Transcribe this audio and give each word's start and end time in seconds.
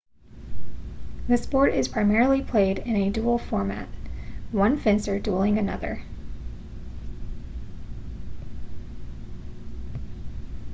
the 1.27 1.37
sport 1.37 1.75
is 1.75 1.87
primarily 1.87 2.41
played 2.41 2.79
in 2.79 2.95
a 2.95 3.11
duel 3.11 3.37
format 3.37 3.87
one 4.51 4.75
fencer 4.75 5.19
dueling 5.19 5.59
another 5.59 6.01